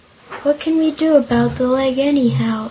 [0.41, 2.59] "What can we do about that leg, anyhow?"